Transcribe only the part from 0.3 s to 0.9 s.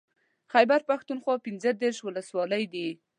خېبر